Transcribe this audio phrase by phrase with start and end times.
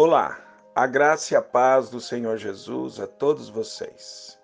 [0.00, 0.38] Olá,
[0.76, 4.38] a graça e a paz do Senhor Jesus a todos vocês.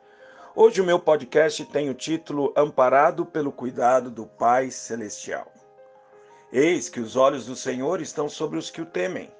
[0.52, 5.46] Hoje o meu podcast tem o título Amparado pelo cuidado do Pai Celestial.
[6.52, 9.32] Eis que os olhos do Senhor estão sobre os que o temem,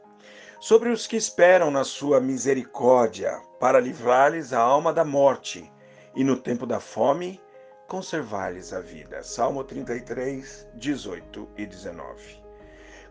[0.61, 5.69] sobre os que esperam na sua misericórdia, para livrar-lhes a alma da morte
[6.15, 7.43] e no tempo da fome
[7.89, 9.21] conservar-lhes a vida.
[9.25, 12.41] Salmo 33, 18 e 19.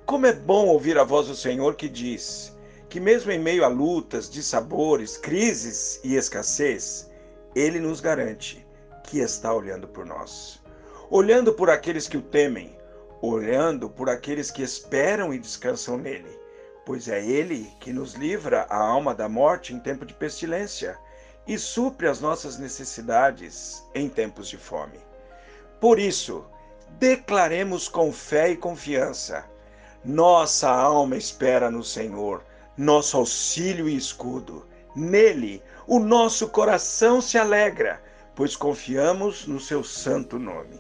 [0.06, 2.54] Como é bom ouvir a voz do Senhor que diz:
[2.94, 7.10] que, mesmo em meio a lutas, dissabores, crises e escassez,
[7.56, 8.64] Ele nos garante
[9.02, 10.61] que está olhando por nós.
[11.10, 12.78] Olhando por aqueles que o temem,
[13.19, 16.39] olhando por aqueles que esperam e descansam nele,
[16.86, 20.96] pois é Ele que nos livra a alma da morte em tempo de pestilência
[21.47, 25.00] e supre as nossas necessidades em tempos de fome.
[25.82, 26.46] Por isso,
[27.00, 29.44] declaremos com fé e confiança:
[30.05, 32.44] nossa alma espera no Senhor
[32.77, 34.66] nosso auxílio e escudo.
[34.95, 38.02] Nele, o nosso coração se alegra,
[38.35, 40.80] pois confiamos no seu santo nome.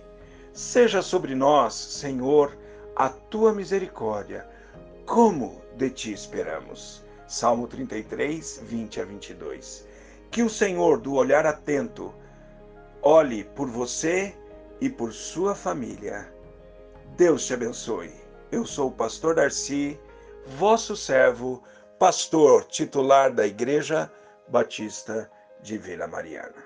[0.53, 2.55] Seja sobre nós, Senhor,
[2.95, 4.47] a tua misericórdia,
[5.05, 7.03] como de ti esperamos.
[7.27, 9.87] Salmo 33, 20 a 22.
[10.29, 12.13] Que o Senhor, do olhar atento,
[13.01, 14.35] olhe por você
[14.79, 16.31] e por sua família.
[17.17, 18.13] Deus te abençoe.
[18.51, 19.99] Eu sou o pastor Darcy,
[20.45, 21.63] vosso servo
[22.03, 24.11] pastor titular da Igreja
[24.49, 25.29] Batista
[25.63, 26.61] de Vila Mariana.